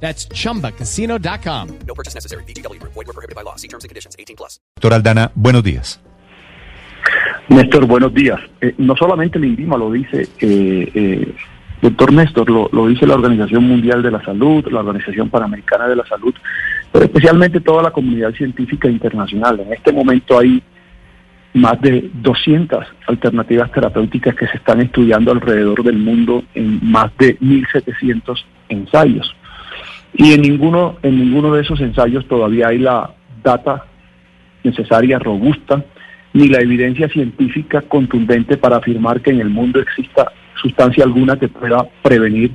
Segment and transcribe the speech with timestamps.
[0.00, 1.68] That's chumbacasino.com.
[1.86, 2.44] No purchase necessary.
[2.44, 2.80] BGW.
[2.82, 3.56] Void were prohibited by law.
[3.56, 4.14] See terms and conditions.
[4.18, 4.60] 18 plus.
[4.76, 6.00] Doctor Aldana, buenos días.
[7.48, 8.40] Néstor, buenos días.
[8.60, 11.34] Eh, no solamente el INVIMA lo dice, eh, eh,
[11.80, 15.94] doctor Néstor, lo, lo dice la Organización Mundial de la Salud, la Organización Panamericana de
[15.96, 16.34] la Salud,
[16.90, 19.60] pero especialmente toda la comunidad científica internacional.
[19.60, 20.60] En este momento hay
[21.54, 27.38] más de 200 alternativas terapéuticas que se están estudiando alrededor del mundo en más de
[27.38, 29.34] 1.700 ensayos.
[30.16, 33.10] Y en ninguno, en ninguno de esos ensayos todavía hay la
[33.42, 33.84] data
[34.64, 35.84] necesaria, robusta,
[36.32, 41.48] ni la evidencia científica contundente para afirmar que en el mundo exista sustancia alguna que
[41.48, 42.52] pueda prevenir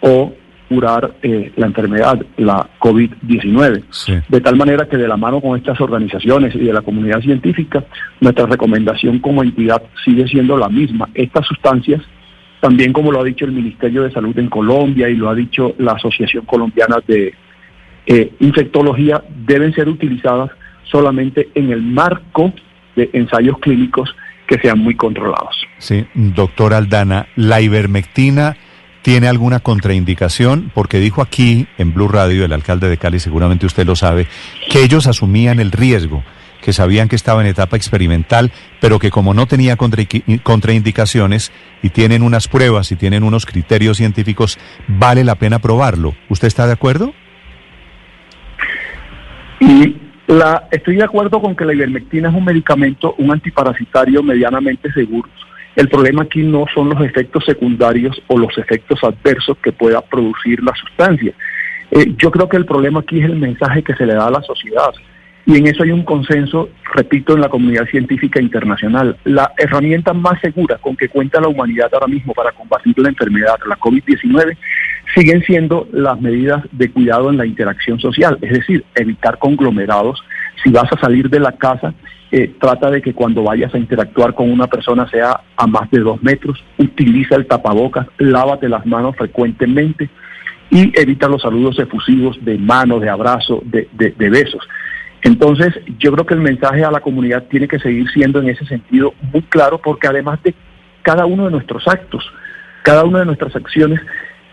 [0.00, 0.32] o
[0.68, 3.84] curar eh, la enfermedad, la COVID-19.
[3.90, 4.12] Sí.
[4.28, 7.84] De tal manera que de la mano con estas organizaciones y de la comunidad científica,
[8.20, 11.08] nuestra recomendación como entidad sigue siendo la misma.
[11.14, 12.02] Estas sustancias,
[12.60, 15.74] también como lo ha dicho el Ministerio de Salud en Colombia y lo ha dicho
[15.78, 17.34] la Asociación Colombiana de
[18.06, 20.50] eh, Infectología, deben ser utilizadas
[20.84, 22.52] solamente en el marco
[22.96, 24.14] de ensayos clínicos
[24.46, 25.56] que sean muy controlados.
[25.78, 28.56] Sí, doctor Aldana, ¿la ivermectina
[29.02, 30.72] tiene alguna contraindicación?
[30.74, 34.26] Porque dijo aquí en Blue Radio el alcalde de Cali, seguramente usted lo sabe,
[34.70, 36.24] que ellos asumían el riesgo,
[36.62, 42.22] que sabían que estaba en etapa experimental, pero que como no tenía contraindicaciones y tienen
[42.22, 46.14] unas pruebas y tienen unos criterios científicos, vale la pena probarlo.
[46.28, 47.12] ¿Usted está de acuerdo?
[49.60, 54.92] Y la, estoy de acuerdo con que la ivermectina es un medicamento, un antiparasitario medianamente
[54.92, 55.28] seguro.
[55.74, 60.62] El problema aquí no son los efectos secundarios o los efectos adversos que pueda producir
[60.62, 61.32] la sustancia.
[61.90, 64.30] Eh, yo creo que el problema aquí es el mensaje que se le da a
[64.30, 64.92] la sociedad.
[65.50, 69.16] Y en eso hay un consenso, repito, en la comunidad científica internacional.
[69.24, 73.56] La herramienta más segura con que cuenta la humanidad ahora mismo para combatir la enfermedad,
[73.66, 74.58] la COVID-19,
[75.14, 80.22] siguen siendo las medidas de cuidado en la interacción social, es decir, evitar conglomerados.
[80.62, 81.94] Si vas a salir de la casa,
[82.30, 86.00] eh, trata de que cuando vayas a interactuar con una persona sea a más de
[86.00, 90.10] dos metros, utiliza el tapabocas, lávate las manos frecuentemente
[90.68, 94.68] y evita los saludos efusivos de mano, de abrazo, de, de- de besos.
[95.22, 98.64] Entonces, yo creo que el mensaje a la comunidad tiene que seguir siendo en ese
[98.66, 100.54] sentido muy claro, porque además de
[101.02, 102.24] cada uno de nuestros actos,
[102.82, 104.00] cada una de nuestras acciones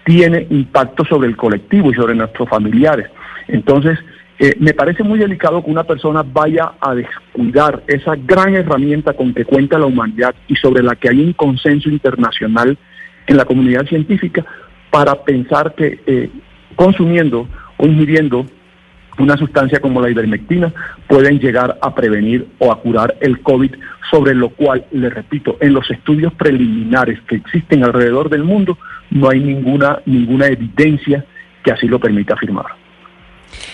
[0.05, 3.07] tiene impacto sobre el colectivo y sobre nuestros familiares.
[3.47, 3.99] Entonces,
[4.37, 9.33] eh, me parece muy delicado que una persona vaya a descuidar esa gran herramienta con
[9.33, 12.77] que cuenta la humanidad y sobre la que hay un consenso internacional
[13.27, 14.45] en la comunidad científica
[14.91, 16.29] para pensar que eh,
[16.75, 18.45] consumiendo o ingiriendo
[19.23, 20.73] una sustancia como la ivermectina
[21.07, 23.71] pueden llegar a prevenir o a curar el COVID,
[24.11, 28.77] sobre lo cual, le repito, en los estudios preliminares que existen alrededor del mundo
[29.09, 31.25] no hay ninguna, ninguna evidencia
[31.63, 32.65] que así lo permita afirmar.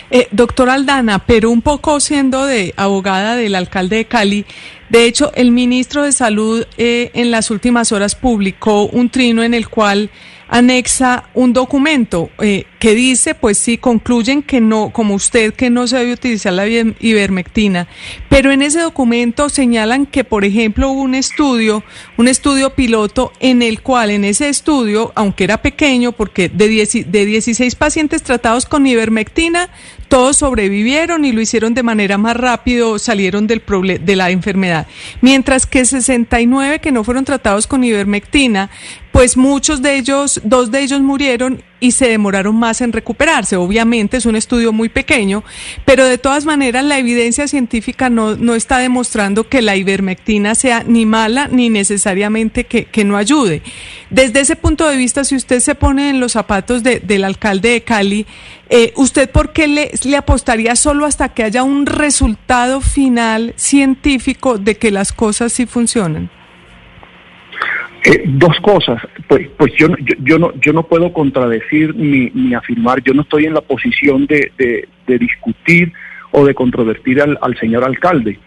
[0.09, 4.46] Eh, doctor Aldana, pero un poco siendo de abogada del alcalde de Cali,
[4.91, 9.53] de hecho, el ministro de Salud eh, en las últimas horas publicó un trino en
[9.53, 10.09] el cual
[10.53, 15.88] anexa un documento eh, que dice, pues sí, concluyen que no, como usted, que no
[15.88, 17.88] se debe utilizar la iver- ivermectina,
[18.28, 21.85] pero en ese documento señalan que, por ejemplo, hubo un estudio,
[22.18, 27.09] un estudio piloto en el cual, en ese estudio, aunque era pequeño, porque de, 10
[27.09, 29.69] de 16 pacientes tratados con ivermectina,
[30.12, 33.64] todos sobrevivieron y lo hicieron de manera más rápido, salieron del
[34.04, 34.86] de la enfermedad.
[35.22, 38.70] Mientras que 69 que no fueron tratados con ivermectina,
[39.12, 43.56] pues muchos de ellos, dos de ellos murieron y se demoraron más en recuperarse.
[43.58, 45.44] Obviamente es un estudio muy pequeño,
[45.84, 50.84] pero de todas maneras la evidencia científica no, no está demostrando que la ivermectina sea
[50.88, 53.63] ni mala ni necesariamente que, que no ayude.
[54.12, 57.69] Desde ese punto de vista, si usted se pone en los zapatos de- del alcalde
[57.69, 58.25] de Cali,
[58.69, 64.57] eh, ¿usted por qué le, le apostaría solo hasta que haya un resultado final científico
[64.57, 66.30] de que las cosas sí funcionan?
[68.03, 72.56] Eh, dos cosas, pues, pues yo, yo, yo no, yo no puedo contradecir ni, ni
[72.56, 74.88] afirmar, yo no estoy en la posición de, de-
[75.19, 75.92] discutir
[76.31, 78.39] o de controvertir al, al señor alcalde,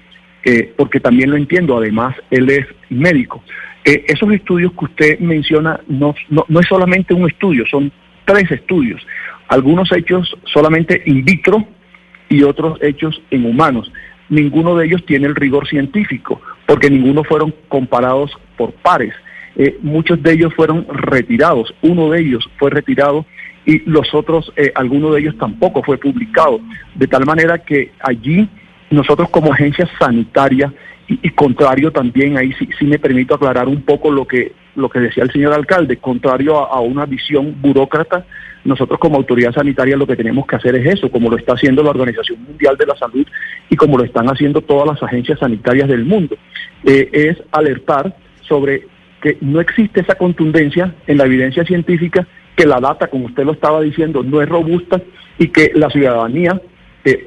[0.44, 3.44] eh, porque también lo entiendo, además él es médico.
[3.84, 7.92] Eh, esos estudios que usted menciona no, no, no es solamente un estudio, son
[8.24, 9.06] tres estudios,
[9.48, 11.64] algunos hechos solamente in vitro
[12.30, 13.92] y otros hechos en humanos.
[14.30, 19.14] ninguno de ellos tiene el rigor científico, porque ninguno fueron comparados por pares.
[19.56, 23.24] Eh, muchos de ellos fueron retirados, uno de ellos fue retirado
[23.66, 26.60] y los otros, eh, alguno de ellos tampoco fue publicado,
[26.94, 28.48] de tal manera que allí
[28.90, 30.72] nosotros como agencia sanitaria
[31.06, 35.00] y, contrario también, ahí sí, sí, me permito aclarar un poco lo que, lo que
[35.00, 38.24] decía el señor alcalde, contrario a, una visión burócrata,
[38.64, 41.82] nosotros como autoridad sanitaria lo que tenemos que hacer es eso, como lo está haciendo
[41.82, 43.26] la Organización Mundial de la Salud
[43.68, 46.36] y como lo están haciendo todas las agencias sanitarias del mundo,
[46.84, 48.16] eh, es alertar
[48.48, 48.86] sobre
[49.24, 53.52] que no existe esa contundencia en la evidencia científica, que la data, como usted lo
[53.52, 55.00] estaba diciendo, no es robusta
[55.38, 56.60] y que la ciudadanía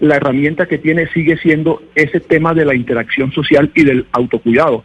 [0.01, 4.83] la herramienta que tiene sigue siendo ese tema de la interacción social y del autocuidado.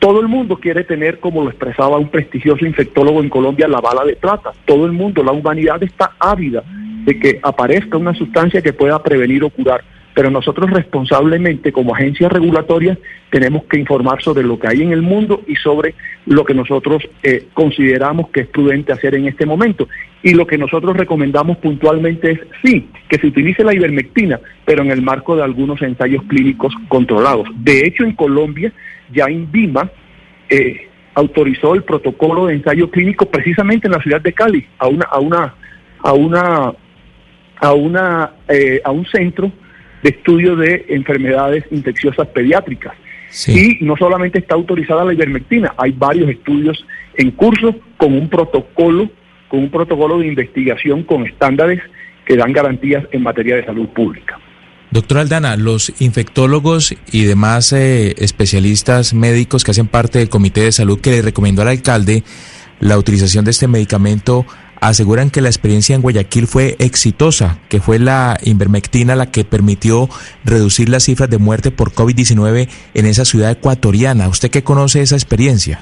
[0.00, 4.04] Todo el mundo quiere tener, como lo expresaba un prestigioso infectólogo en Colombia, la bala
[4.04, 4.52] de plata.
[4.64, 6.62] Todo el mundo, la humanidad está ávida
[7.04, 9.82] de que aparezca una sustancia que pueda prevenir o curar
[10.18, 12.98] pero nosotros responsablemente como agencia regulatoria
[13.30, 15.94] tenemos que informar sobre lo que hay en el mundo y sobre
[16.26, 19.86] lo que nosotros eh, consideramos que es prudente hacer en este momento.
[20.24, 24.90] Y lo que nosotros recomendamos puntualmente es, sí, que se utilice la ivermectina, pero en
[24.90, 27.48] el marco de algunos ensayos clínicos controlados.
[27.54, 28.72] De hecho, en Colombia
[29.12, 29.88] ya INVIMA
[30.50, 35.04] eh, autorizó el protocolo de ensayo clínico precisamente en la ciudad de Cali, a una,
[35.04, 35.54] a una,
[36.00, 36.72] a una,
[37.60, 39.52] a una, eh, a un centro
[40.02, 42.94] de estudio de enfermedades infecciosas pediátricas.
[43.46, 46.84] Y no solamente está autorizada la ivermectina, hay varios estudios
[47.14, 49.10] en curso con un protocolo,
[49.48, 51.80] con un protocolo de investigación con estándares
[52.24, 54.38] que dan garantías en materia de salud pública.
[54.90, 60.72] Doctor Aldana, los infectólogos y demás eh, especialistas médicos que hacen parte del Comité de
[60.72, 62.22] Salud que le recomendó al alcalde
[62.80, 64.46] la utilización de este medicamento
[64.80, 70.08] aseguran que la experiencia en Guayaquil fue exitosa, que fue la invermectina la que permitió
[70.44, 74.28] reducir las cifras de muerte por COVID-19 en esa ciudad ecuatoriana.
[74.28, 75.80] ¿Usted qué conoce esa experiencia?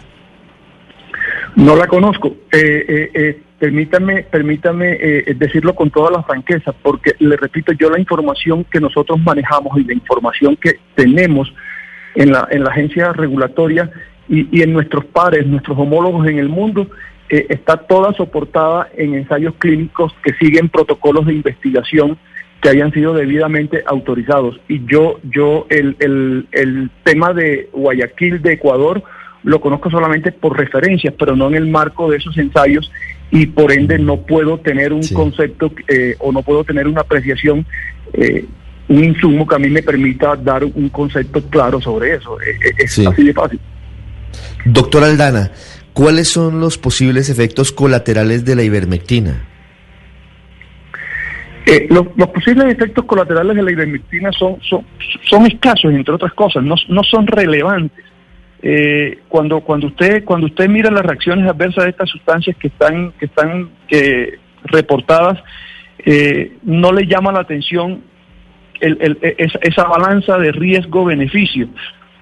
[1.56, 2.36] No la conozco.
[2.52, 4.98] Eh, eh, eh, permítame permítame
[5.36, 9.84] decirlo con toda la franqueza, porque le repito, yo la información que nosotros manejamos y
[9.84, 11.52] la información que tenemos
[12.14, 13.90] en la, en la agencia regulatoria
[14.28, 16.90] y, y en nuestros pares, nuestros homólogos en el mundo,
[17.28, 22.18] eh, está toda soportada en ensayos clínicos que siguen protocolos de investigación
[22.60, 24.58] que hayan sido debidamente autorizados.
[24.68, 29.02] Y yo, yo el, el, el tema de Guayaquil, de Ecuador,
[29.42, 32.90] lo conozco solamente por referencias, pero no en el marco de esos ensayos
[33.30, 37.66] y por ende no puedo tener un concepto eh, o no puedo tener una apreciación,
[38.12, 38.44] eh,
[38.88, 42.38] un insumo que a mí me permita dar un concepto claro sobre eso.
[42.40, 43.60] es así de fácil.
[44.64, 45.50] Doctor Aldana,
[45.96, 49.46] ¿Cuáles son los posibles efectos colaterales de la ivermectina?
[51.64, 57.02] Eh, los, posibles efectos colaterales de la ivermectina son, son, escasos, entre otras cosas, no,
[57.02, 58.04] son relevantes.
[58.60, 63.12] Eh, cuando, cuando, usted, cuando usted mira las reacciones adversas de estas sustancias que están,
[63.12, 63.70] que están
[64.64, 65.42] reportadas,
[66.04, 68.02] eh, no le llama la atención
[68.82, 71.70] esa balanza de riesgo-beneficio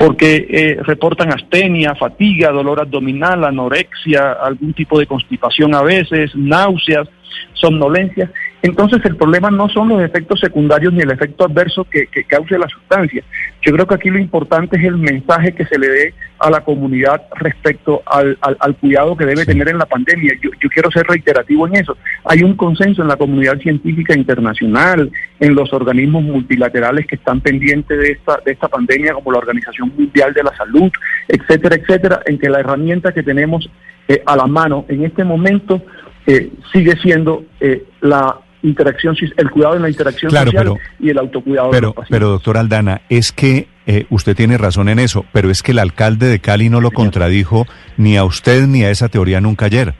[0.04, 7.08] porque eh, reportan astenia, fatiga, dolor abdominal, anorexia, algún tipo de constipación a veces, náuseas,
[7.54, 8.30] somnolencia.
[8.64, 12.58] Entonces el problema no son los efectos secundarios ni el efecto adverso que, que, cause
[12.58, 13.22] la sustancia.
[13.60, 16.62] Yo creo que aquí lo importante es el mensaje que se le dé a la
[16.62, 20.32] comunidad respecto al, al, cuidado que debe tener en la pandemia.
[20.40, 21.98] Yo, yo, quiero ser reiterativo en eso.
[22.24, 27.98] Hay un consenso en la comunidad científica internacional, en los organismos multilaterales que están pendientes
[27.98, 30.90] de esta, de esta pandemia, como la Organización Mundial de la Salud,
[31.28, 33.68] etcétera, etcétera, en que la herramienta que tenemos
[34.08, 35.82] eh, a la mano en este momento
[36.26, 41.70] eh, sigue siendo eh, la interacción, el cuidado en la interacción social y el autocuidado
[41.70, 45.50] pero, de los Pero, doctor Aldana, es que eh, usted tiene razón en eso, pero
[45.50, 47.66] es que el alcalde de Cali no lo contradijo
[47.96, 49.94] ni a usted ni a esa teoría nunca ayer.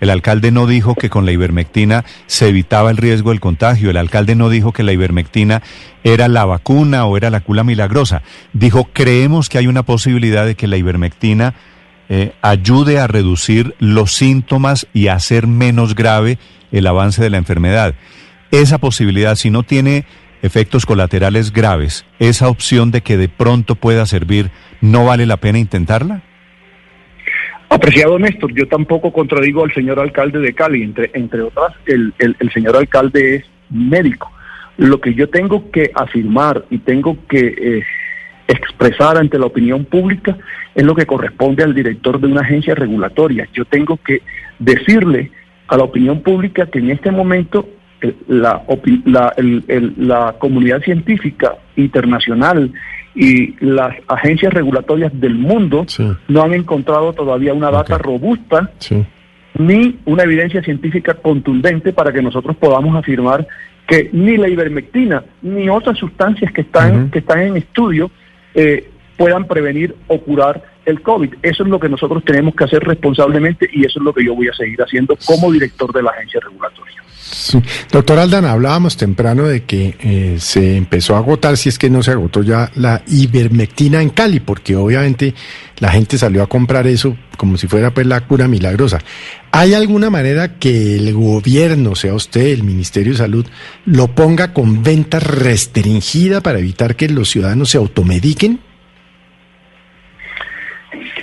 [0.00, 3.90] El alcalde no dijo que con la ivermectina se evitaba el riesgo del contagio.
[3.90, 5.62] El alcalde no dijo que la ivermectina
[6.04, 8.22] era la vacuna o era la cura milagrosa.
[8.54, 11.54] Dijo, creemos que hay una posibilidad de que la ivermectina
[12.12, 16.38] eh, ayude a reducir los síntomas y a hacer menos grave
[16.72, 17.94] el avance de la enfermedad.
[18.50, 20.04] Esa posibilidad, si no tiene
[20.42, 24.50] efectos colaterales graves, esa opción de que de pronto pueda servir,
[24.80, 26.22] ¿no vale la pena intentarla?
[27.68, 32.52] Apreciado Néstor, yo tampoco contradigo al señor alcalde de Cali, entre, entre otras, el, el,
[32.52, 34.32] señor alcalde es médico.
[34.76, 37.82] Lo que yo tengo que afirmar y tengo que eh,
[38.50, 40.36] expresar ante la opinión pública
[40.74, 43.48] es lo que corresponde al director de una agencia regulatoria.
[43.52, 44.22] Yo tengo que
[44.58, 45.30] decirle
[45.68, 47.68] a la opinión pública que en este momento
[48.28, 48.62] la,
[49.04, 52.72] la comunidad científica internacional
[53.14, 55.84] y las agencias regulatorias del mundo
[56.28, 58.70] no han encontrado todavía una data robusta
[59.58, 63.46] ni una evidencia científica contundente para que nosotros podamos afirmar
[63.86, 68.10] que ni la ivermectina ni otras sustancias que están, que están en estudio
[68.54, 71.34] eh, puedan prevenir o curar el COVID.
[71.42, 74.34] Eso es lo que nosotros tenemos que hacer responsablemente y eso es lo que yo
[74.34, 77.02] voy a seguir haciendo como director de la agencia regulatoria.
[77.90, 82.02] Doctor Aldana, hablábamos temprano de que eh, se empezó a agotar, si es que no
[82.02, 85.34] se agotó ya, la ivermectina en Cali, porque obviamente
[85.78, 88.98] la gente salió a comprar eso como si fuera pues la cura milagrosa.
[89.50, 93.46] ¿Hay alguna manera que el gobierno, sea usted, el Ministerio de Salud,
[93.86, 98.60] lo ponga con venta restringida para evitar que los ciudadanos se automediquen?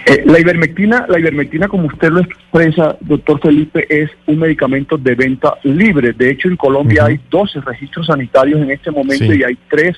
[0.07, 5.15] Eh, la ivermectina, la ivermectina, como usted lo expresa, doctor Felipe, es un medicamento de
[5.15, 6.13] venta libre.
[6.13, 9.97] De hecho, en Colombia hay 12 registros sanitarios en este momento y hay tres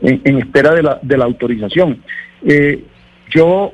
[0.00, 2.00] en, espera de la, de la autorización.
[2.46, 2.84] Eh,
[3.30, 3.72] yo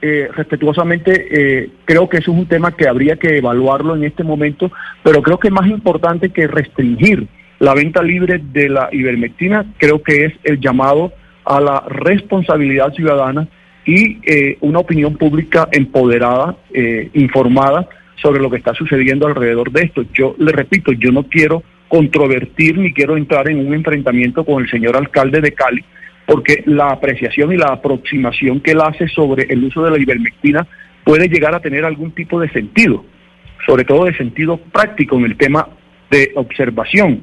[0.00, 4.72] eh, respetuosamente creo que eso es un tema que habría que evaluarlo en este momento,
[5.04, 7.28] pero creo que más importante que restringir
[7.60, 11.12] la venta libre de la ivermectina, creo que es el llamado
[11.44, 13.46] a la responsabilidad ciudadana
[13.84, 17.88] y eh, una opinión pública empoderada, eh, informada
[18.20, 20.04] sobre lo que está sucediendo alrededor de esto.
[20.14, 24.70] Yo le repito, yo no quiero controvertir ni quiero entrar en un enfrentamiento con el
[24.70, 25.84] señor alcalde de Cali,
[26.26, 30.66] porque la apreciación y la aproximación que él hace sobre el uso de la ivermectina
[31.04, 33.04] puede llegar a tener algún tipo de sentido,
[33.66, 35.68] sobre todo de sentido práctico en el tema
[36.10, 37.22] de observación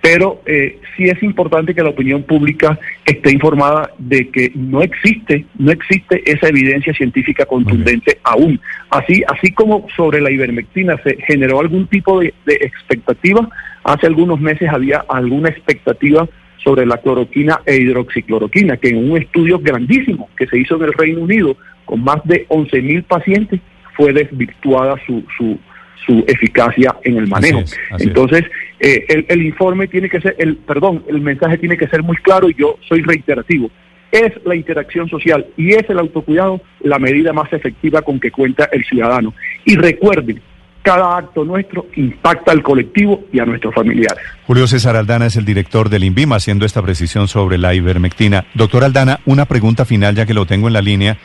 [0.00, 5.44] pero eh, sí es importante que la opinión pública esté informada de que no existe,
[5.58, 8.60] no existe esa evidencia científica contundente aún.
[8.90, 13.48] Así, así como sobre la ivermectina se generó algún tipo de, expectativa,
[13.84, 16.28] hace algunos meses había alguna expectativa
[16.62, 20.92] sobre la cloroquina e hidroxicloroquina, que en un estudio grandísimo que se hizo en el
[20.92, 23.60] Reino Unido con más de 11.000 pacientes
[23.96, 25.58] fue desvirtuada su, su,
[26.06, 27.62] su eficacia en el manejo.
[27.98, 28.44] Entonces,
[28.80, 32.48] eh, el, informe tiene que ser, el perdón, el mensaje tiene que ser muy claro
[32.48, 33.70] y yo soy reiterativo.
[34.10, 38.68] Es la interacción social y es el autocuidado la medida más efectiva con que cuenta
[38.72, 39.34] el ciudadano.
[39.64, 40.40] Y recuerden,
[40.82, 44.24] cada acto nuestro impacta al colectivo y a nuestros familiares.
[44.46, 48.46] Julio César Aldana es el director del INVIMA haciendo esta precisión sobre la ivermectina.
[48.54, 51.18] Doctor Aldana, una pregunta final ya que lo tengo en la línea.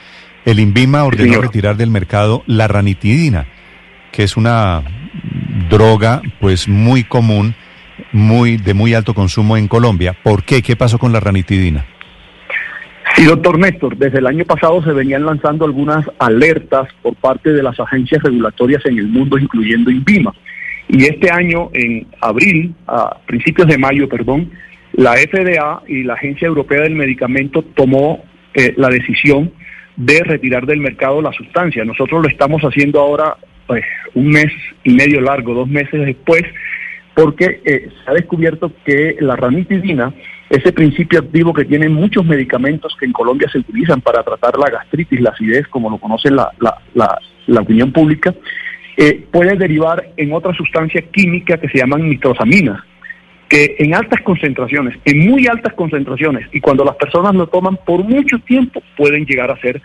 [0.44, 3.48] El INVIMA ordenó retirar del mercado la ranitidina
[4.14, 4.84] que es una
[5.70, 7.56] droga pues muy común,
[8.14, 10.16] muy de muy alto consumo en Colombia.
[10.24, 10.62] ¿Por qué?
[10.62, 11.86] ¿Qué pasó con la ranitidina?
[13.16, 17.62] Sí, doctor Néstor, desde el año pasado se venían lanzando algunas alertas por parte de
[17.62, 20.34] las agencias regulatorias en el mundo, incluyendo INVIMA.
[20.88, 24.52] Y este año, en abril, a principios de mayo, perdón,
[24.94, 29.52] la FDA y la Agencia Europea del Medicamento tomó eh, la decisión
[29.96, 31.84] de retirar del mercado la sustancia.
[31.84, 34.52] Nosotros lo estamos haciendo ahora pues, un mes
[34.84, 36.44] y medio largo, dos meses después,
[37.16, 40.14] porque eh, se ha descubierto que la ranitidina,
[40.50, 44.70] ese principio activo que tienen muchos medicamentos que en Colombia se utilizan para tratar la
[44.70, 46.52] gastritis, la acidez, como lo conoce la,
[46.94, 48.34] la, opinión pública,
[48.98, 52.82] eh, puede derivar en otra sustancia química que se llaman nitrosaminas,
[53.48, 58.04] que en altas concentraciones, en muy altas concentraciones, y cuando las personas lo toman por
[58.04, 59.82] mucho tiempo, pueden llegar a ser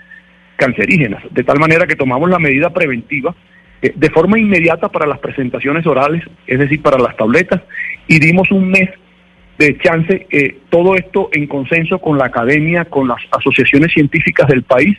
[0.57, 1.23] cancerígenas.
[1.31, 3.35] De tal manera que tomamos la medida preventiva
[3.81, 7.63] de forma inmediata para las presentaciones orales, es decir, para las tabletas,
[8.07, 8.91] y dimos un mes
[9.59, 14.63] de chance, eh, todo esto en consenso con la academia, con las asociaciones científicas del
[14.63, 14.97] país,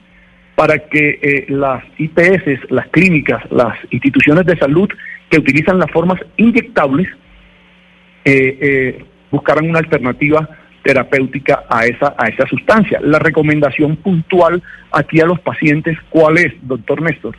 [0.55, 4.89] para que eh, las IPS, las clínicas, las instituciones de salud
[5.29, 7.07] que utilizan las formas inyectables,
[9.31, 10.47] buscaran una alternativa
[10.83, 12.99] terapéutica a esa, a esa sustancia.
[13.01, 17.35] La recomendación puntual aquí a los pacientes, ¿cuál es, doctor Néstor?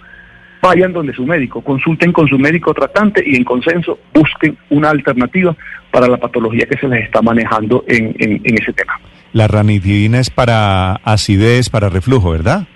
[0.63, 5.57] Vayan donde su médico, consulten con su médico tratante y en consenso busquen una alternativa
[5.91, 8.93] para la patología que se les está manejando en, en, ese tema.
[9.33, 12.67] La ranitidina es para acidez, para reflujo, ¿verdad?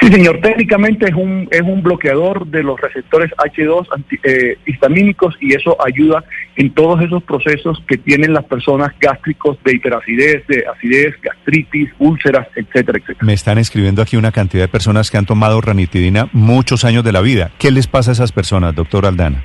[0.00, 3.86] Sí, señor, técnicamente es un, es un bloqueador de los receptores H2
[4.22, 6.22] eh, histamínicos y eso ayuda
[6.56, 12.46] en todos esos procesos que tienen las personas gástricos de hiperacidez, de acidez, gastritis, úlceras,
[12.54, 13.26] etcétera, etcétera.
[13.26, 17.12] Me están escribiendo aquí una cantidad de personas que han tomado ranitidina muchos años de
[17.12, 17.50] la vida.
[17.58, 19.44] ¿Qué les pasa a esas personas, doctor Aldana?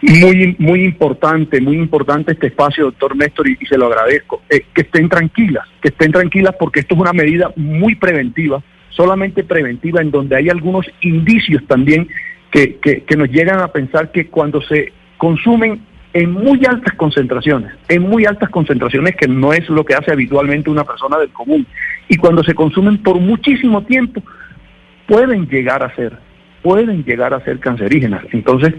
[0.00, 4.42] Muy, muy importante, muy importante este espacio, doctor Néstor, y, se lo agradezco.
[4.48, 9.44] Eh, que estén tranquilas, que estén tranquilas porque esto es una medida muy preventiva solamente
[9.44, 12.08] preventiva, en donde hay algunos indicios también
[12.50, 15.82] que, que, nos llegan a pensar que cuando se consumen
[16.14, 20.70] en muy altas concentraciones, en muy altas concentraciones que no es lo que hace habitualmente
[20.70, 21.66] una persona del común.
[22.08, 24.22] Y cuando se consumen por muchísimo tiempo,
[25.06, 26.18] pueden llegar a ser,
[26.62, 28.24] pueden llegar a ser cancerígenas.
[28.32, 28.74] Entonces,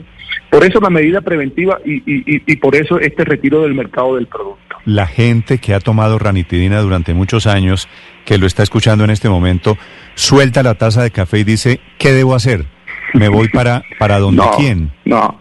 [0.49, 4.25] por eso la medida preventiva y, y, y por eso este retiro del mercado del
[4.25, 4.68] producto.
[4.86, 7.88] La gente que ha tomado ranitidina durante muchos años,
[8.25, 9.77] que lo está escuchando en este momento,
[10.15, 12.65] suelta la taza de café y dice, ¿qué debo hacer?
[13.13, 14.91] ¿Me voy para, para donde no, quién?
[15.05, 15.39] No,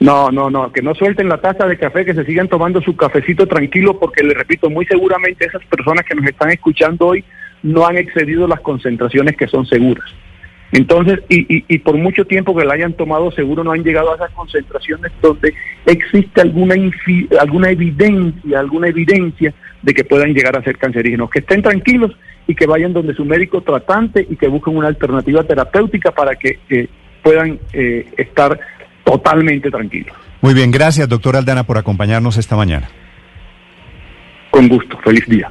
[0.00, 2.96] no, no, no, que no suelten la taza de café, que se sigan tomando su
[2.96, 7.24] cafecito tranquilo, porque le repito, muy seguramente esas personas que nos están escuchando hoy
[7.62, 10.12] no han excedido las concentraciones que son seguras.
[10.72, 14.10] Entonces, y, y, y, por mucho tiempo que la hayan tomado, seguro no han llegado
[14.10, 19.52] a esas concentraciones donde existe alguna, infi, alguna evidencia, alguna evidencia
[19.82, 21.28] de que puedan llegar a ser cancerígenos.
[21.30, 22.12] Que estén tranquilos
[22.46, 26.58] y que vayan donde su médico tratante y que busquen una alternativa terapéutica para que
[26.70, 26.88] eh,
[27.22, 28.58] puedan eh, estar
[29.04, 30.16] totalmente tranquilos.
[30.40, 32.88] Muy bien, gracias doctor Aldana por acompañarnos esta mañana.
[34.50, 35.50] Con gusto, feliz día.